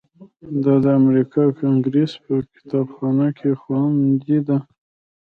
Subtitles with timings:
[0.63, 4.57] دا د امریکا کانګریس په کتابخانه کې خوندي ده.